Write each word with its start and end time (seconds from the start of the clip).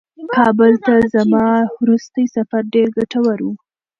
کابل 0.35 0.73
ته 0.85 0.93
زما 1.13 1.47
وروستی 1.79 2.25
سفر 2.35 2.61
ډېر 2.73 2.87
ګټور 2.97 3.39
و. 3.43 3.49